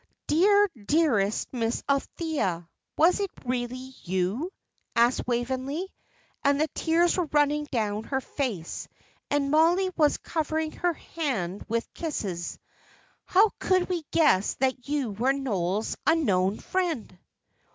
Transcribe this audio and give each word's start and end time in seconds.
"Dear, 0.25 0.67
dearest 0.83 1.53
Miss 1.53 1.83
Althea, 1.87 2.67
was 2.97 3.19
it 3.19 3.29
really 3.45 3.93
you?" 4.01 4.51
asked 4.95 5.27
Waveney, 5.27 5.93
and 6.43 6.59
the 6.59 6.67
tears 6.69 7.17
were 7.17 7.27
running 7.31 7.65
down 7.71 8.05
her 8.05 8.19
face, 8.19 8.87
and 9.29 9.51
Mollie 9.51 9.91
was 9.95 10.17
covering 10.17 10.71
her 10.71 10.93
hand 10.93 11.63
with 11.69 11.93
kisses. 11.93 12.57
"How 13.25 13.51
could 13.59 13.89
we 13.89 14.03
guess 14.09 14.55
that 14.55 14.87
you 14.89 15.11
were 15.11 15.33
Noel's 15.33 15.95
unknown 16.07 16.57
friend?" 16.57 17.15